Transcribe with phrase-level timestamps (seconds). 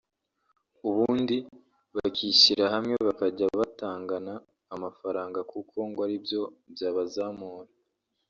[0.87, 1.37] ubundi
[1.95, 4.33] bakishyira hamwe bakajya batangana
[4.75, 6.41] amafaranga kuko ngo aribyo
[6.73, 7.69] byabazamura